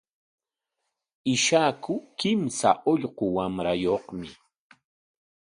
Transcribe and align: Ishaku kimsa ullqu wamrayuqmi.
Ishaku 1.33 1.93
kimsa 2.19 2.69
ullqu 2.91 3.25
wamrayuqmi. 3.35 4.29